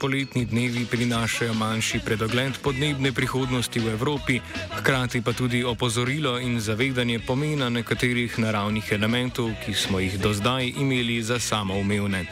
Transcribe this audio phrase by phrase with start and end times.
[0.00, 4.40] poletni dnevi prinašajo manjši predogled podnebne prihodnosti v Evropi,
[4.78, 10.72] hkrati pa tudi opozorilo in zavedanje pomena nekaterih naravnih elementov, ki smo jih do zdaj
[10.80, 12.24] imeli za samoumevne.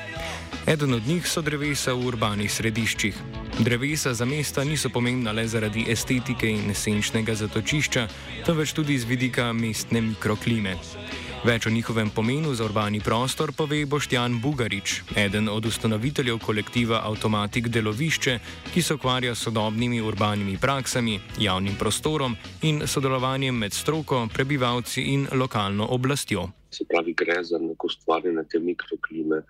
[0.66, 3.14] Eden od njih so drevesa v urbanih središčih.
[3.58, 8.08] Drevesa za mesta niso pomembna le zaradi estetike in esenčnega zatočišča,
[8.46, 10.76] temveč tudi z vidika mestne mikroklime.
[11.46, 17.68] Več o njihovem pomenu za urbani prostor pove Boštjan Bugarič, eden od ustanoviteljev kolektiva Automatik
[17.68, 18.38] Delovišče,
[18.74, 25.28] ki se ukvarja s sodobnimi urbanimi praksami, javnim prostorom in sodelovanjem med stroko, prebivalci in
[25.32, 26.48] lokalno oblastjo.
[26.70, 29.42] Se pravi, gre za neko stvarjanje te mikroklime.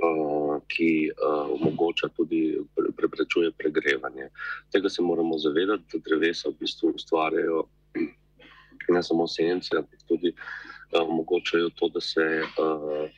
[0.00, 2.56] Uh, ki uh, omogoča tudi
[2.96, 4.30] preprečuje pregrevanje.
[4.72, 7.66] Tega se moramo zavedati, da drevesa v bistvu ustvarjajo
[8.94, 10.32] ne samo sence, ampak tudi
[10.98, 13.08] omogočajo to, da se uh,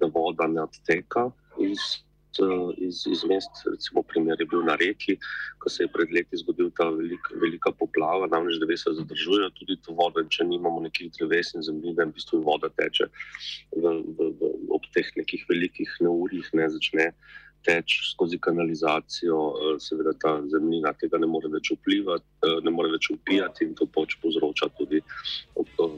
[0.00, 1.82] da voda ne odteka iz,
[2.42, 3.62] uh, iz, iz mest.
[3.72, 5.16] Recimo, primer je bil na reki,
[5.58, 9.96] ko se je pred leti zgodila ta velika, velika poplava, namreč drevesa zadržujejo tudi to
[9.98, 10.24] vodo.
[10.36, 13.10] Če nimamo nekih dreves in zemljine, v bistvu voda teče
[13.76, 13.84] v,
[14.16, 17.12] v, v, ob teh nekih velikih neurjih, ne začne
[17.64, 22.90] teč skozi kanalizacijo, eh, seveda ta zemljina tega ne more več vplivati, eh, ne more
[22.90, 25.02] več upijati in to pač povzroča tudi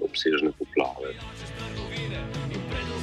[0.03, 1.15] obsežne poplave.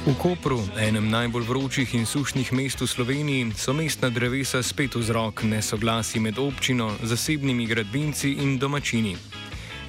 [0.00, 5.44] V Kopru, enem najbolj vročih in sušnih mest v Sloveniji, so mestna drevesa spet vzrok
[5.44, 9.16] nesoglasij med občino, zasebnimi gradbinci in domačini.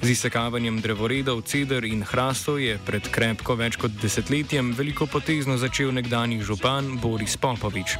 [0.02, 5.94] Z izsekavanjem drevoredov, ceder in hrastov je pred krepko več kot desetletjem veliko potezno začel
[5.94, 7.94] nekdani župan Boris Popovič.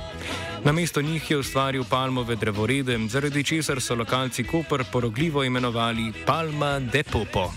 [0.67, 6.81] Na mesto njih je ustvaril palmove drevorede, zaradi česar so lokalci Koper porogljivo imenovali Palma
[6.83, 7.55] de Popo.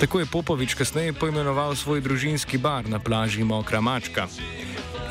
[0.00, 4.32] Tako je Popovič kasneje poimenoval svoj družinski bar na plaži Mokra Mačka.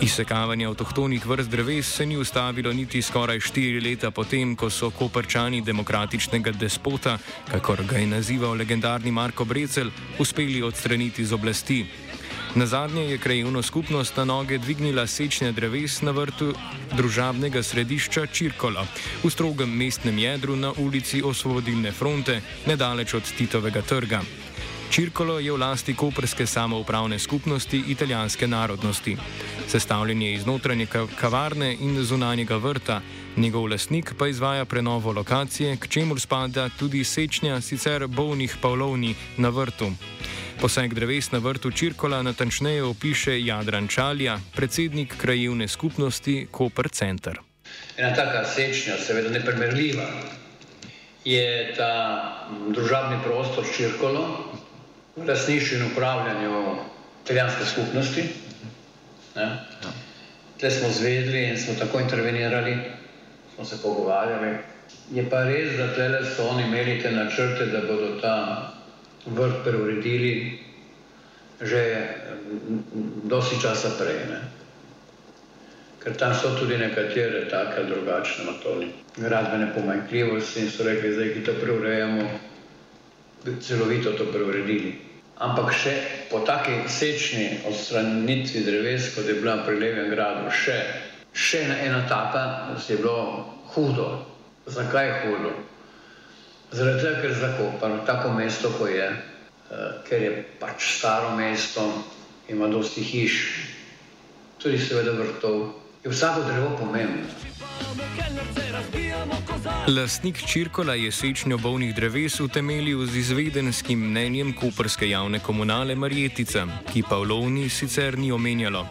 [0.01, 5.61] Izsekavanje avtohtonih vrst dreves se ni ustavilo niti skoraj štiri leta potem, ko so koprčani
[5.65, 7.17] demokratičnega despota,
[7.51, 11.85] kakor ga je nazival legendarni Marko Brecel, uspeli odstraniti z oblasti.
[12.55, 16.53] Na zadnje je krajevno skupnost na noge dvignila sečne dreves na vrtu
[16.93, 18.85] družabnega središča Čirkola,
[19.23, 24.21] v strogem mestnem jedru na ulici Osvobodilne fronte, nedaleč od Titovega trga.
[24.89, 29.17] Čirkolo je v lasti koperske samoupravne skupnosti italijanske narodnosti.
[29.67, 30.87] Sestavljen je iz notranje
[31.19, 33.01] kavarne in zunanjega vrta,
[33.37, 39.49] njegov lasnik pa izvaja prenovo lokacije, k čemur spada tudi sečnja sicer bolnih pavlovni na
[39.49, 39.91] vrtu.
[40.61, 47.39] Poseg dreves na vrtu Čirkola natančneje opiše Jadran Čalja, predsednik krajevne skupnosti Koper Center.
[47.97, 50.07] Ena taka sečnja, seveda nepremerljiva,
[51.25, 51.91] je ta
[52.69, 54.23] družabni prostor Čirkolo,
[55.25, 56.75] lasništvu in upravljanju
[57.23, 58.23] italijanske skupnosti.
[60.59, 62.77] Tle smo zvedli in smo tako intervenirali,
[63.55, 64.57] smo se pogovarjali.
[65.11, 68.73] Je pa res, da tle so oni imeli te načrte, da bodo ta
[69.25, 70.59] vrt preuredili
[71.61, 72.07] že
[73.23, 74.29] dosti časa prej.
[74.29, 74.39] Ne?
[76.03, 81.43] Ker tam so tudi nekatere take drugačne matoli, gradbene pomanjkljivosti in so rekli, zdaj, ki
[81.43, 82.29] to preurejamo,
[83.59, 85.06] celovito to preuredili.
[85.37, 85.93] Ampak še
[86.33, 90.77] po taki sečni odstranitvi dreves, kot je bila pri Levem gradu, še,
[91.29, 94.25] še ena taka, da je bilo hudo.
[94.65, 95.51] Zakaj je hudo?
[96.73, 101.85] Zaradi tega, ker je zakopano tako mesto, kot je, uh, ker je pač staro mesto,
[102.49, 103.37] ima dosti hiš,
[104.57, 105.76] tudi seveda vrtov.
[106.03, 107.23] Je vsako drevo pomembno.
[109.87, 117.03] Lastnik Čirkola je sečnjo bolnih dreves utemeljil z izvedenskim mnenjem koperske javne komunale Marjetica, ki
[117.09, 118.85] pa v lovni sicer ni omenjalo.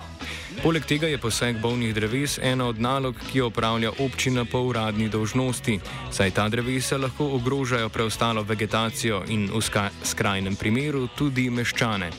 [0.62, 5.08] Poleg tega je poseg bolnih dreves ena od nalog, ki jo opravlja občina po uradni
[5.08, 5.78] dolžnosti,
[6.10, 9.60] saj ta drevesa lahko ogrožajo preostalo vegetacijo in v
[10.02, 12.10] skrajnem primeru tudi meščane.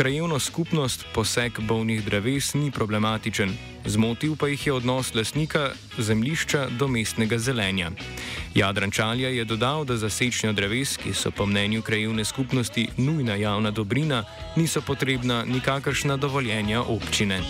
[0.00, 3.50] Krajevno skupnost poseg bolnih dreves ni problematičen,
[3.84, 7.90] zmotil pa jih je odnos lasnika zemlišča do mestnega zelenja.
[8.54, 13.34] Jadran Čalja je dodal, da za sečnjo dreves, ki so po mnenju krajevne skupnosti nujna
[13.34, 14.24] javna dobrina,
[14.56, 17.42] niso potrebna nikakršna dovoljenja občine.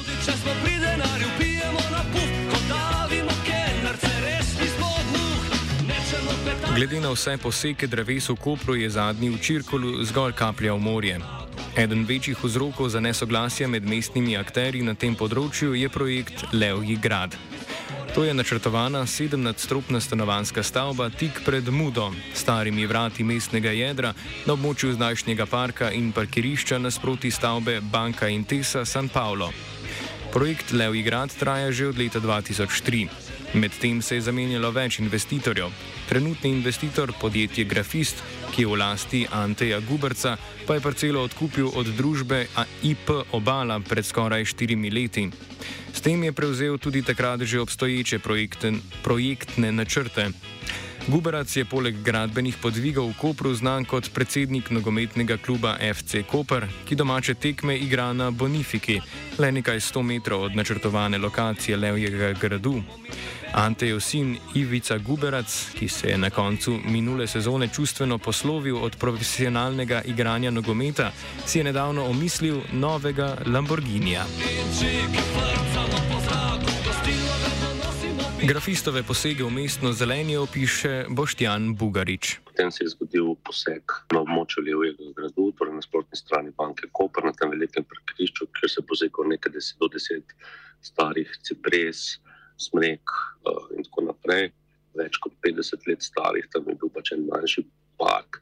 [6.75, 11.39] Glede na vse poseke dreves v Kopru je zadnji v Čirkolu zgolj kaplja v morje.
[11.76, 17.37] Eden večjih vzrokov za nesoglasje med mestnimi akteri na tem področju je projekt Levji grad.
[18.14, 24.11] To je načrtovana sedemnadstropna stanovanska stavba tik pred Mudo, starimi vrati mestnega jedra
[24.46, 29.52] na območju zdajšnjega parka in parkirišča nasproti stavbe Banka Intesa San Paulo.
[30.34, 33.30] Projekt Levji grad traja že od leta 2003.
[33.55, 35.73] Medtem se je zamenjalo več investitorjev.
[36.08, 38.23] Trenutni investitor, podjetje Grafist,
[38.55, 40.37] ki je v lasti Anteja Guberca,
[40.67, 42.44] pa je parcelo odkupil od družbe
[42.87, 45.26] IP Obala pred skoraj štirimi leti.
[45.91, 50.31] S tem je prevzel tudi takrat že obstoječe projekten, projektne načrte.
[51.08, 56.94] Guberac je poleg gradbenih podvigov v Kopru znan kot predsednik nogometnega kluba FC Koper, ki
[56.94, 59.00] domače tekme igra na Bonifiki,
[59.38, 62.82] le nekaj sto metrov od načrtovane lokacije Levjega gradu.
[63.52, 70.02] Antejo sin Ivica Guberac, ki se je na koncu minule sezone čustveno poslovil od profesionalnega
[70.06, 71.11] igranja nogometa,
[71.47, 74.25] si je nedavno omislil novega Lamborghinija.
[78.43, 82.38] Grafistove posege v mestno zelenje opiše Boštjan Bugarič.
[82.44, 83.82] Potem se je zgodil poseg
[84.12, 88.70] na območju Levega gradu, torej na sprotni strani banke Koper, na tem velikem prekrišču, kjer
[88.70, 90.35] se je posekal nekaj deset do deset
[90.81, 92.20] starih cipres,
[92.60, 93.14] smrek
[93.48, 94.50] uh, in tako naprej.
[94.98, 97.64] Več kot 50 let starih, tam je bil pač en manjši
[98.00, 98.40] park.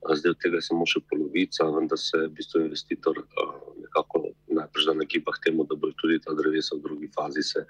[0.00, 4.94] Zdaj od tega je samo še polovica, vendar se v bistvu investitor uh, nekako najprej
[4.96, 7.66] nagiba k temu, da bo tudi ta drevesa v drugi fazi se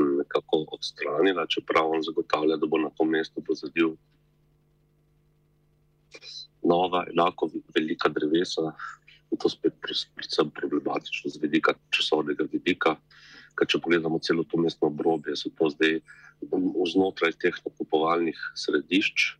[0.00, 3.96] nekako odstranila, čeprav on zagotavlja, da bo na to mesto pozadil
[6.62, 8.72] nova, enako velika drevesa.
[9.30, 12.96] In to spet predvsem problematično z vidika časovnega vidika.
[13.60, 15.98] Ker če pogledamo celo to mestno obrobje, so to zdaj
[16.88, 19.34] znotraj teh nakupovalnih središč,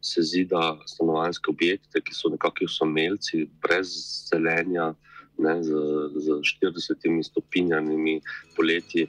[0.00, 3.92] se zida stanovanske objekte, ki so nekakšni somelci, brez
[4.30, 4.94] zelenja,
[5.38, 5.74] ne, z,
[6.16, 8.20] z 40 stopinjami
[8.56, 9.08] poletji.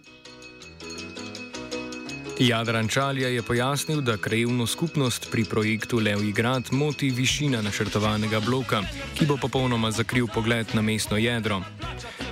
[2.39, 8.79] Jadran Čalja je pojasnil, da krajevno skupnost pri projektu Levji grad moti višina načrtovanega bloka,
[9.19, 11.59] ki bo popolnoma zakril pogled na mestno jedro.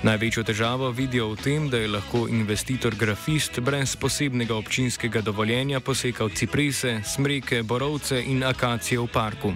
[0.03, 6.29] Največjo težavo vidijo v tem, da je lahko investitor grafist brez posebnega občinskega dovoljenja posekal
[6.29, 9.53] ciprese, smreke, borovce in akacije v parku.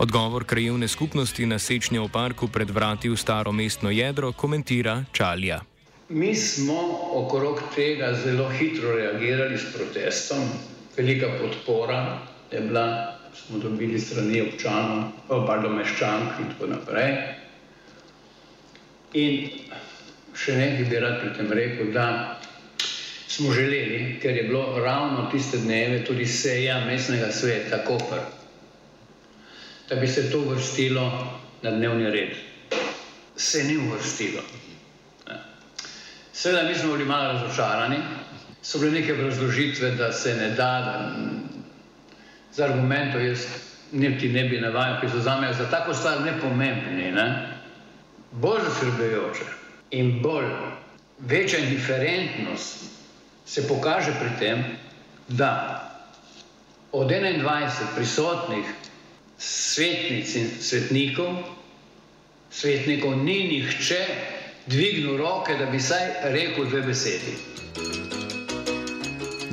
[0.00, 5.60] Odgovor krajevne skupnosti na sečnje v parku pred vrati v staro mestno jedro komentira Čalja.
[6.08, 6.80] Mi smo
[7.20, 10.48] okrog tega zelo hitro reagirali s protestom,
[10.96, 12.18] velika podpora
[12.52, 17.47] je bila, smo dobili strani občanov, pa do meščank in tako naprej.
[19.16, 19.48] In
[20.36, 22.36] še nekaj bi rad pri tem rekel, da
[23.28, 28.20] smo želeli, ker je bilo ravno tiste dneve tudi seja mestnega sveta Koper,
[29.88, 31.06] da bi se to vrstilo
[31.62, 32.36] na dnevni red.
[33.36, 34.42] Se ni uvrstilo.
[36.32, 37.96] Seveda, mi smo bili malo razočarani,
[38.62, 41.14] so bile neke razložitve, da se ne da, da
[42.52, 43.46] z argumentov jaz
[43.92, 47.57] niti ne bi navajal, ki so za me za tako stvar nepomembni, ne?
[48.32, 49.44] Bolj zaskrbljujoče
[49.90, 50.46] in bolj
[51.18, 52.84] večja indiferentnost
[53.46, 54.64] se pokaže pri tem,
[55.28, 55.84] da
[56.92, 58.64] od 21 prisotnih
[59.38, 61.36] svetnic in svetnikov,
[62.50, 64.00] svetnikov ni nihče,
[64.66, 67.36] dvignil roke, da bi saj rekel dve besedi.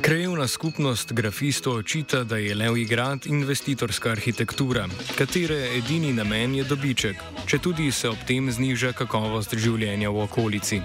[0.06, 7.16] Krajevna skupnost grafistov očita, da je Levji grad investitorska arhitektura, katere edini namen je dobiček,
[7.46, 10.78] če tudi se ob tem zniža kakovost življenja v okolici.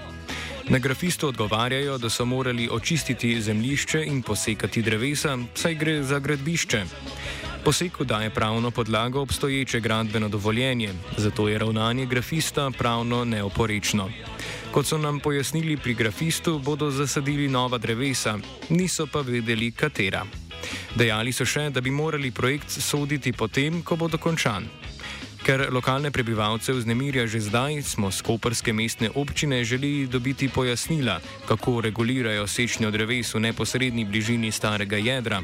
[0.74, 6.82] Na grafistu odgovarjajo, da so morali očistiti zemljišče in posekati drevesa, saj gre za gradbišče.
[7.64, 14.10] Poseku daje pravno podlago obstoječe gradbeno dovoljenje, zato je ravnanje grafista pravno neoporečno.
[14.72, 18.38] Kot so nam pojasnili pri grafistu, bodo zasadili nova drevesa,
[18.68, 20.24] niso pa vedeli, katera.
[20.96, 24.64] Dejali so še, da bi morali projekt soditi potem, ko bo dokončan.
[25.44, 31.80] Ker lokalne prebivalce vznemirja že zdaj, smo z Koperske mestne občine želeli dobiti pojasnila, kako
[31.80, 35.42] regulirajo sečnjo dreves v neposrednji bližini starega jedra.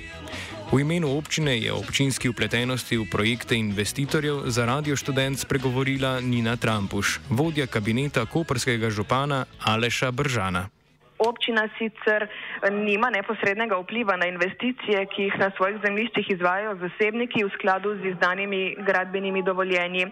[0.69, 6.61] V imenu občine je o občinski upletenosti v projekte investitorjev za radio študent spregovorila Nina
[6.61, 10.69] Trampuš, vodja kabineta koperskega župana Aleša Bržana.
[11.17, 12.29] Občina sicer
[12.69, 18.13] nima neposrednega vpliva na investicije, ki jih na svojih zemljiščih izvajo zasebniki v skladu z
[18.13, 20.05] izdanimi gradbenimi dovoljenji.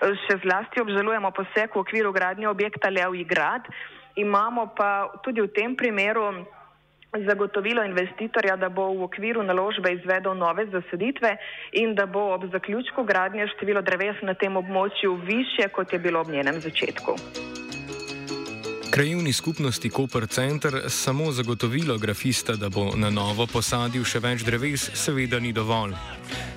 [0.00, 3.68] Še zlasti obžalujemo poseg v okviru gradnje objekta Levji grad.
[4.16, 6.40] Imamo pa tudi v tem primeru
[7.18, 11.36] zagotovilo investitorja, da bo v okviru naložbe izvedel nove zaseditve
[11.72, 16.20] in da bo ob zaključku gradnje število dreves na tem območju više, kot je bilo
[16.20, 17.16] ob njenem začetku.
[18.90, 24.90] Krajevni skupnosti Koper Center samo zagotovilo grafista, da bo na novo posadil še več dreves,
[24.98, 25.94] seveda ni dovolj.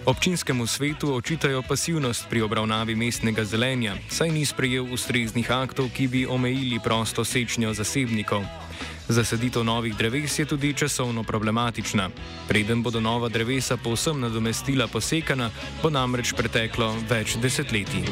[0.05, 6.25] Občinskemu svetu očitajo pasivnost pri obravnavi mestnega zelenja, saj ni sprejel ustreznih aktov, ki bi
[6.25, 8.62] omejili prosto sečnjo zasebnikov.
[9.09, 12.09] Zasaditev novih dreves je tudi časovno problematična.
[12.47, 15.49] Preden bodo nova drevesa povsem nadomestila posekana,
[15.83, 18.07] bo namreč preteklo več desetletij.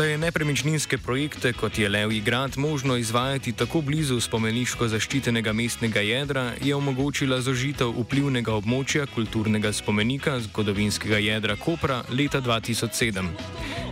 [0.00, 6.00] Da je nepremičninske projekte, kot je Levji grad, možno izvajati tako blizu spomeniško zaščitenega mestnega
[6.00, 13.28] jedra, je omogočila zožitev vplivnega območja kulturnega spomenika zgodovinskega jedra Kopra leta 2007.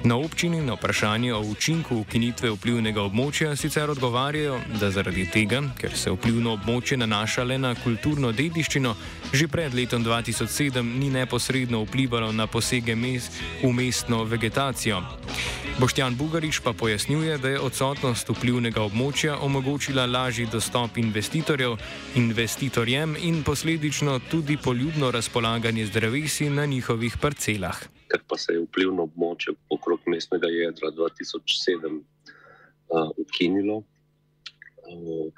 [0.05, 5.93] Na občini na vprašanje o učinku ukinitve vplivnega območja sicer odgovarjajo, da zaradi tega, ker
[5.93, 8.95] se vplivno območje nanaša le na kulturno dediščino,
[9.33, 15.05] že pred letom 2007 ni neposredno vplivalo na posege mest v mestno vegetacijo.
[15.79, 21.77] Boštjan Bugarič pa pojasnjuje, da je odsotnost vplivnega območja omogočila lažji dostop investitorjev,
[22.19, 27.79] investitorjem in posledično tudi poljubno razpolaganje z drevesi na njihovih parcelah.
[28.11, 35.33] Ker pa se je vplivno območje okrog mestnega jedra 2007 uh, ukinilo, uh,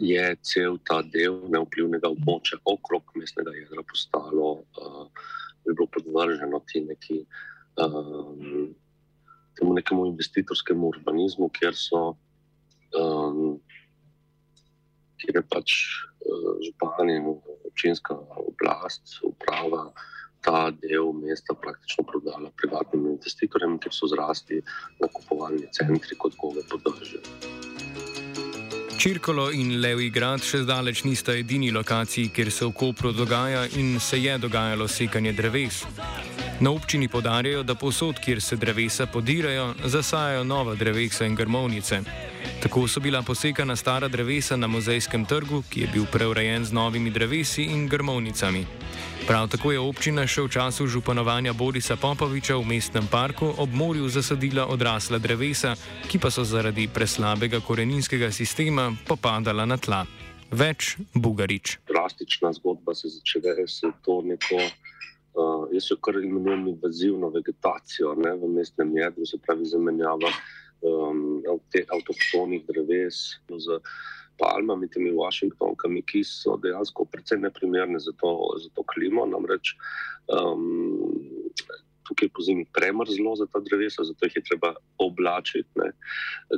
[0.00, 5.08] je cel ta del nevplivnega območja okrog mestnega jedra postalo, uh,
[5.66, 7.26] bi bilo podvrženo ti neki.
[7.76, 8.70] Uh,
[9.60, 12.14] temu nekemu investitorskemu urbanizmu, kjer so.
[12.96, 13.60] Um,
[15.20, 15.74] Ker je pač
[16.24, 17.26] uh, župan in
[17.68, 19.90] občinska oblast, uprava,
[20.40, 24.62] ta del mesta praktično prodala privatnim investitorjem, ker so zrasti
[25.00, 27.20] nakupovalni centri kot gobe podržje.
[29.00, 33.96] Čirkolo in Levi grad še zdaleč nista edini lokaciji, kjer se v Kopru dogaja in
[34.00, 35.84] se je dogajalo sekanje dreves.
[36.60, 42.00] Na občini podarjajo, da posod, kjer se drevesa podirajo, zasajajo nova drevesa in grmovnice.
[42.62, 47.10] Tako so bila posekana stara drevesa na muzejskem trgu, ki je bil preurejen z novimi
[47.10, 48.66] drevesi in grmovnicami.
[49.26, 54.08] Prav tako je občina še v času županovanja Borisa Popoviča v mestnem parku ob morju
[54.08, 55.74] zasadila odrasla drevesa,
[56.08, 60.04] ki pa so zaradi preslabega koreninskega sistema popadala na tla.
[60.50, 61.78] Več Bugarič.
[61.88, 64.89] Drastična zgodba se začne s to neko.
[65.30, 70.32] Uh, jaz jo kar imenujem invazivno vegetacijo ne, v mestnem jedru, se pravi zamenjava
[70.82, 73.78] um, teh avtohtonih dreves z
[74.40, 79.26] palmami, temi Washingtonkami, ki so dejansko precej neprimerne za to, za to klimo.
[79.28, 79.76] Namreč
[80.32, 80.90] um,
[82.10, 85.92] tukaj po zimi premrzlo za ta drevesa, zato jih je treba oblačiti, ne,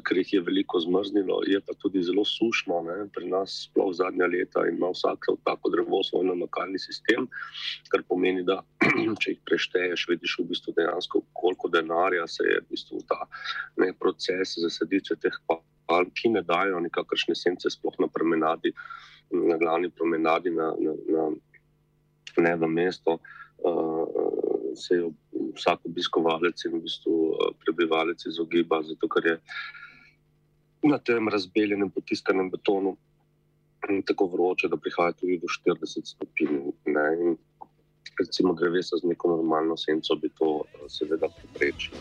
[0.06, 1.42] ker jih je veliko zmrznilo.
[1.46, 6.00] Je pa tudi zelo sušno, ne, pri nas sploh zadnja leta ima vsak tako drevo
[6.08, 7.28] svoj namakalni sistem,
[7.92, 8.62] kar pomeni, da
[9.20, 13.26] če jih prešteješ, vidiš v bistvu dejansko, koliko denarja se je v bistvu ta
[13.76, 18.72] ne, proces zasaditve teh palm, ki ne dajo nikakršne sence sploh na promenadi,
[19.32, 21.30] na glavni promenadi na, na, na,
[22.40, 23.20] ne v mesto.
[23.62, 24.21] Uh,
[24.76, 25.10] se je
[25.56, 29.36] vsak obiskovalec in v bistvu eh, prebivalec izogiba, zato ker je
[30.82, 32.96] na tem razbeljenem, potiskanem betonu
[34.06, 36.74] tako vroče, da prihaja tudi do 40 stopinj.
[38.20, 41.98] Recimo, drevesa z neko normalno senco bi to eh, seveda preprečilo.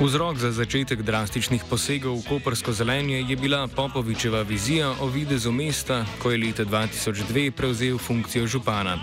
[0.00, 6.04] Vzrok za začetek drastičnih posegov v kopersko zelenje je bila Popovičeva vizija o videzu mesta,
[6.22, 8.94] ko je leta 2002 prevzel funkcijo župana.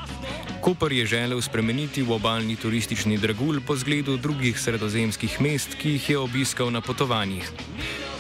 [0.66, 6.10] Koper je želel spremeniti v obaljni turistični dragulj po zgledu drugih sredozemskih mest, ki jih
[6.10, 7.52] je obiskal na potovanjih.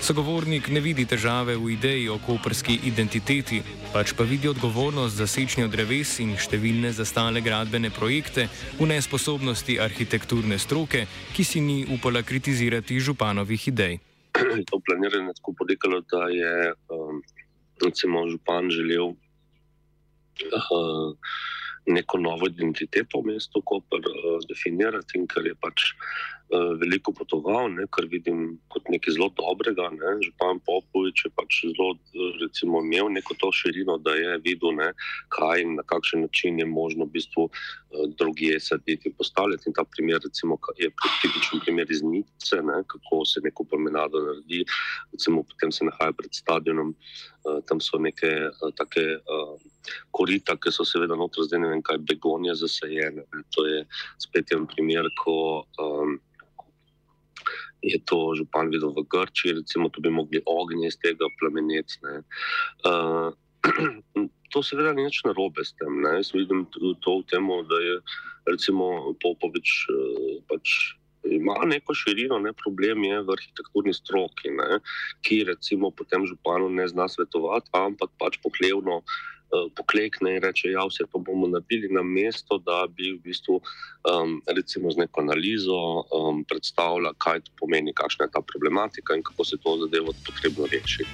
[0.02, 5.66] Sogovornik ne vidi težave v ideji o koperski identiteti, pač pa vidi odgovornost za sečnjo
[5.74, 8.46] dreves in številne zastale gradbene projekte
[8.78, 13.98] v nesposobnosti arhitekturne stroke, ki si ni upala kritizirati županovih idej.
[14.70, 17.26] To planiranje je tako potekalo, da je um,
[17.82, 19.18] recimo, župan želel.
[20.54, 21.18] Uh,
[21.88, 25.92] neko novo identiteto v mestu, ko pa uh, definirati in kar je pač
[26.54, 29.90] veliko potoval, ne, kar vidim kot nekaj zelo dobrega.
[29.96, 30.16] Ne.
[30.22, 31.96] Župan Popovič je pač zelo,
[32.42, 34.92] recimo, imel neko to širino, da je videl, ne,
[35.34, 39.70] kaj in na kakšen način je možno v bistvu uh, drugje saditi in postavljati.
[39.70, 44.66] In ta primer, recimo, je tipičen primer iz Nice, ne, kako se neko promenado naredi,
[45.12, 46.94] recimo, potem se nahaja pred stadionom.
[47.46, 48.30] Uh, tam so neke
[48.78, 49.02] take
[50.12, 53.26] korita, ki so seveda notro zdaj ne vem kaj, begonije zasajene.
[53.54, 53.84] To je
[54.22, 55.36] spet en primer, ko
[55.82, 56.16] um,
[57.86, 62.02] je to župan videl v Grči, recimo, da bi mogli ognje iz tega plameneti.
[62.86, 63.30] Uh,
[64.52, 66.02] to seveda ni nič narobe s tem.
[66.02, 66.18] Ne?
[66.20, 67.96] Jaz vidim to v tem, da je
[68.50, 74.80] recimo Popovič uh, pač ima neko širino, ne problem je v arhitekturni stroki, ne,
[75.26, 79.02] ki recimo potem županu ne zna svetovati, ampak pač poklevno.
[79.54, 83.60] Eh, poklekne in reče, ja, vse to bomo naredili na mesto, da bi v bistvu
[83.62, 85.78] um, recimo z neko analizo
[86.10, 90.66] um, predstavila, kaj to pomeni, kakšna je ta problematika in kako se to zadevo potrebno
[90.66, 91.14] rešiti.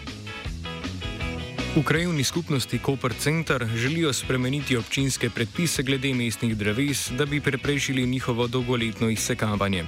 [1.76, 8.06] V krajovni skupnosti Koper Center želijo spremeniti občinske predpise glede mestnih dreves, da bi preprečili
[8.06, 9.86] njihovo dolgoletno izsekavanje.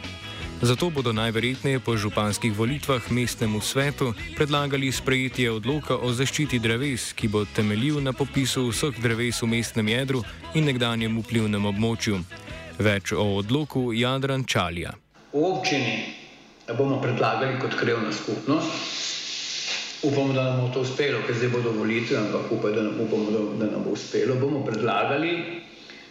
[0.63, 7.27] Zato bodo najverjetneje po županskih volitvah mestnemu svetu predlagali sprejetje odloka o zaščiti dreves, ki
[7.27, 10.21] bo temeljil na popisu vseh dreves v mestnem jedru
[10.55, 12.21] in nekdanjem vplivnem območju.
[12.79, 14.93] Več o odloku Jadran Čalja.
[15.35, 16.15] V občini
[16.71, 18.71] bomo predlagali kot krevna skupnost.
[20.07, 23.67] Upamo, da nam bo to uspelo, ker zdaj bodo volitve, ampak upamo, da, upamo, da
[23.67, 24.39] nam bo uspelo.
[24.39, 25.59] Bomo predlagali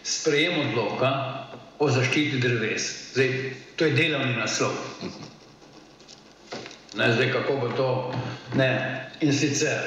[0.05, 1.42] sprejem odloka
[1.83, 2.89] o zaščiti dreves.
[3.17, 3.33] Zdaj,
[3.77, 4.77] to je delovni naslov.
[6.95, 7.89] Ne, zdaj, kako bo to?
[8.55, 8.71] Ne.
[9.23, 9.81] In sicer,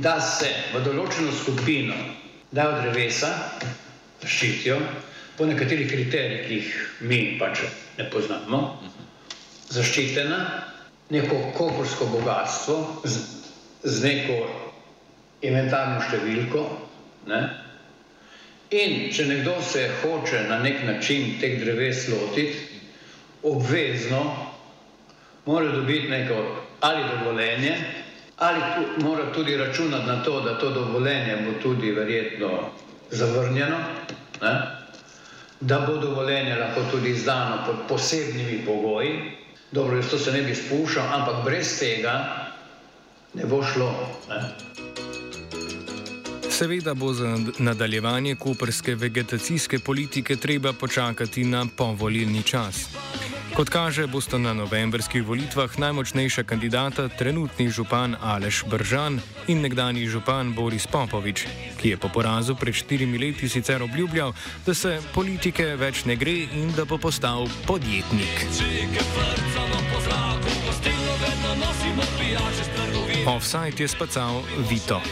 [0.00, 1.96] da se v določeno skupino
[2.54, 3.32] dajo drevesa,
[4.22, 4.78] zaščitijo
[5.36, 7.64] po nekaterih kriterijih, ki jih mi pač
[7.98, 8.60] ne poznamo,
[9.74, 10.38] zaščitena,
[11.12, 13.24] neko koporsko bogatstvo z,
[13.84, 14.38] z neko
[15.44, 16.64] inventarno številko,
[17.28, 17.42] ne,
[18.74, 22.80] In če nekdo se hoče na nek način teh dreves lotiti,
[23.42, 24.22] obvezno
[25.46, 26.38] mora dobiti neko
[26.80, 27.76] ali dovoljenje,
[28.38, 32.50] ali tu, mora tudi računati na to, da to dovoljenje bo tudi verjetno
[33.10, 33.78] zavrnjeno,
[34.42, 34.54] ne?
[35.60, 39.20] da bo dovoljenje lahko tudi izdano pod posebnimi pogoji.
[39.70, 42.18] Dobro, jaz to se ne bi spuščal, ampak brez tega
[43.34, 43.90] ne bo šlo.
[44.28, 45.03] Ne?
[46.54, 52.88] Seveda bo za nadaljevanje koperske vegetacijske politike treba počakati na povolilni čas.
[53.56, 60.54] Kot kaže, bosta na novembrskih volitvah najmočnejša kandidata trenutni župan Aleš Bržan in nekdani župan
[60.54, 61.46] Boris Popovič,
[61.80, 64.32] ki je po porazu pred štirimi leti sicer obljubljal,
[64.66, 68.46] da se politike več ne gre in da bo postal podjetnik.
[73.26, 75.02] Offside je spacal Vito.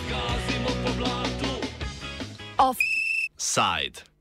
[3.53, 4.12] Offside.